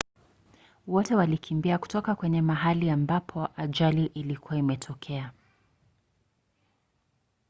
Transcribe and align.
wote 0.87 1.15
walikimbia 1.15 1.77
kutoka 1.77 2.15
kwenye 2.15 2.41
mahali 2.41 2.89
ambapo 2.89 3.49
ajali 3.57 4.05
ilikuwa 4.05 4.57
imetokea 4.57 5.31